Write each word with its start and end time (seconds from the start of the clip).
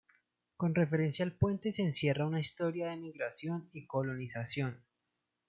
Con 0.57 0.73
referencia 0.73 1.23
al 1.23 1.31
puente 1.33 1.69
se 1.69 1.83
encierra 1.83 2.25
una 2.25 2.39
historia 2.39 2.87
de 2.89 2.95
migración 2.95 3.69
y 3.71 3.85
colonización. 3.85 4.83